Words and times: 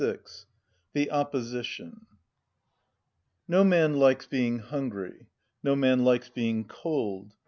193 0.01 0.47
THE 0.95 1.11
OPPOSITIPN 1.11 2.07
No 3.47 3.63
man 3.63 3.93
likes 3.93 4.25
being 4.25 4.57
hungry. 4.57 5.27
No 5.61 5.75
man 5.75 6.03
likes 6.03 6.27
being 6.29 6.63
cold. 6.65 7.33